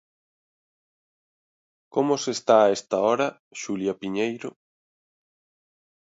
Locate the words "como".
1.93-2.13